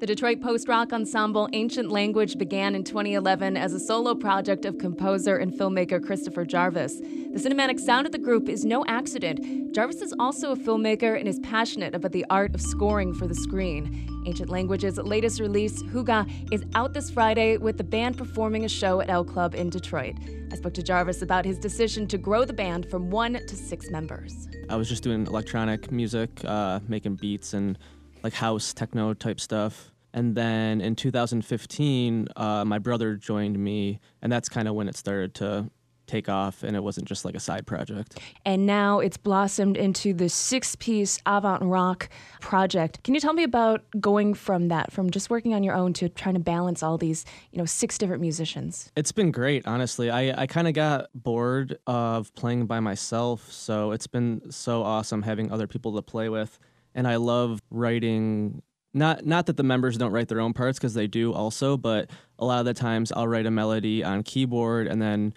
[0.00, 4.76] The Detroit post rock ensemble Ancient Language began in 2011 as a solo project of
[4.76, 6.98] composer and filmmaker Christopher Jarvis.
[6.98, 9.72] The cinematic sound of the group is no accident.
[9.72, 13.36] Jarvis is also a filmmaker and is passionate about the art of scoring for the
[13.36, 14.24] screen.
[14.26, 19.00] Ancient Language's latest release, Hygge, is out this Friday with the band performing a show
[19.00, 20.16] at El Club in Detroit.
[20.50, 23.90] I spoke to Jarvis about his decision to grow the band from one to six
[23.90, 24.48] members.
[24.68, 27.78] I was just doing electronic music, uh, making beats and
[28.24, 29.92] like house techno type stuff.
[30.14, 34.96] And then in 2015, uh, my brother joined me, and that's kind of when it
[34.96, 35.70] started to
[36.06, 38.18] take off and it wasn't just like a side project.
[38.44, 43.02] And now it's blossomed into the six piece avant rock project.
[43.02, 46.08] Can you tell me about going from that, from just working on your own to
[46.10, 48.92] trying to balance all these, you know, six different musicians?
[48.96, 50.10] It's been great, honestly.
[50.10, 55.22] I, I kind of got bored of playing by myself, so it's been so awesome
[55.22, 56.58] having other people to play with.
[56.94, 58.62] And I love writing
[58.92, 62.10] not not that the members don't write their own parts because they do also, but
[62.38, 65.34] a lot of the times I'll write a melody on keyboard and then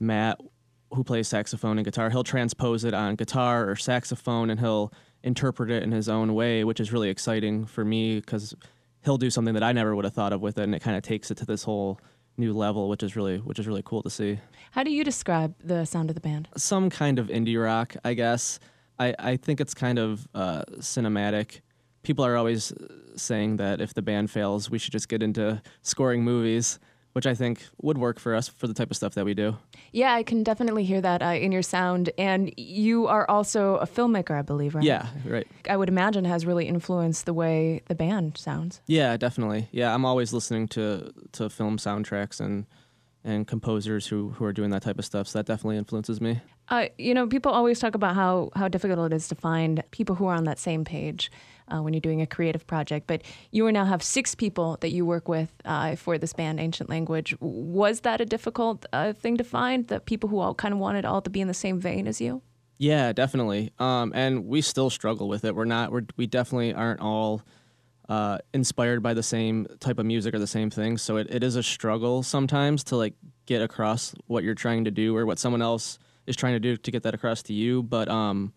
[0.00, 0.40] Matt,
[0.92, 5.70] who plays saxophone and guitar, he'll transpose it on guitar or saxophone and he'll interpret
[5.70, 8.54] it in his own way, which is really exciting for me because
[9.04, 10.96] he'll do something that I never would have thought of with it, and it kind
[10.96, 12.00] of takes it to this whole
[12.36, 14.38] new level, which is really which is really cool to see.
[14.72, 16.48] How do you describe the sound of the band?
[16.56, 18.58] Some kind of indie rock, I guess.
[18.98, 21.60] I, I think it's kind of uh, cinematic
[22.06, 22.72] people are always
[23.16, 26.78] saying that if the band fails, we should just get into scoring movies,
[27.14, 29.56] which I think would work for us for the type of stuff that we do.
[29.90, 32.10] Yeah, I can definitely hear that uh, in your sound.
[32.16, 34.84] And you are also a filmmaker, I believe, right?
[34.84, 35.48] Yeah, right.
[35.68, 38.80] I would imagine has really influenced the way the band sounds.
[38.86, 39.68] Yeah, definitely.
[39.72, 42.66] Yeah, I'm always listening to to film soundtracks and
[43.24, 45.26] and composers who who are doing that type of stuff.
[45.26, 46.40] So that definitely influences me.
[46.68, 50.16] Uh, you know, people always talk about how how difficult it is to find people
[50.16, 51.30] who are on that same page
[51.68, 53.06] uh, when you're doing a creative project.
[53.06, 53.22] But
[53.52, 57.36] you now have six people that you work with uh, for this band, Ancient Language.
[57.40, 59.86] Was that a difficult uh, thing to find?
[59.88, 62.20] That people who all kind of wanted all to be in the same vein as
[62.20, 62.42] you?
[62.78, 63.72] Yeah, definitely.
[63.78, 65.54] Um, and we still struggle with it.
[65.54, 65.92] We're not.
[65.92, 67.42] We're, we definitely aren't all.
[68.08, 70.96] Uh, inspired by the same type of music or the same thing.
[70.96, 73.14] So it, it is a struggle sometimes to like
[73.46, 76.76] get across what you're trying to do or what someone else is trying to do
[76.76, 77.82] to get that across to you.
[77.82, 78.52] But um,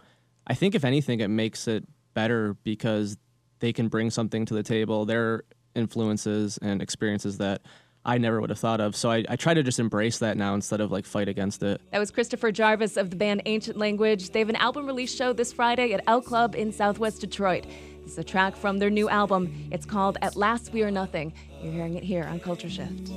[0.48, 3.18] I think if anything, it makes it better because
[3.60, 5.44] they can bring something to the table, their
[5.76, 7.62] influences and experiences that
[8.06, 8.96] I never would have thought of.
[8.96, 11.82] So I, I, try to just embrace that now instead of like fight against it.
[11.92, 14.32] That was Christopher Jarvis of the band Ancient Language.
[14.32, 17.66] They have an album release show this Friday at El Club in Southwest Detroit.
[18.04, 19.68] This is a track from their new album.
[19.72, 21.34] It's called At Last We Are Nothing.
[21.62, 23.10] You're hearing it here on Culture Shift.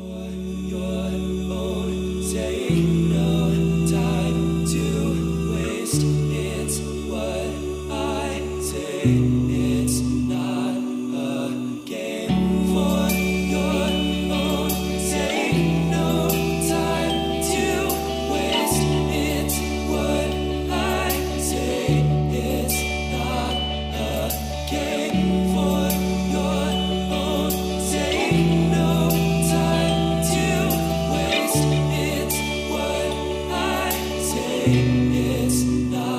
[34.65, 36.12] It's not.